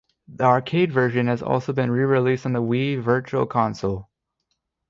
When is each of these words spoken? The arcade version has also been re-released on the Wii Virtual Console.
The 0.27 0.45
arcade 0.45 0.91
version 0.91 1.27
has 1.27 1.43
also 1.43 1.73
been 1.73 1.91
re-released 1.91 2.47
on 2.47 2.53
the 2.53 2.59
Wii 2.63 2.99
Virtual 2.99 3.45
Console. 3.45 4.09